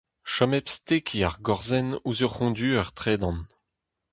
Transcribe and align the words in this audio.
Chom 0.31 0.53
hep 0.55 0.67
stekiñ 0.75 1.21
ar 1.27 1.35
gorzenn 1.45 1.87
ouzh 2.07 2.23
ur 2.25 2.33
c'honduer 2.35 2.87
tredan. 2.97 3.37